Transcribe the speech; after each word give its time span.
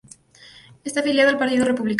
Está 0.83 1.01
afiliada 1.01 1.29
al 1.29 1.37
Partido 1.37 1.63
Republicano. 1.63 1.89